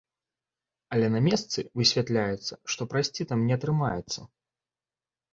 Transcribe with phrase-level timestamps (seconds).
[0.95, 4.19] Але на месцы высвятляецца, што прайсці там не атрымаецца.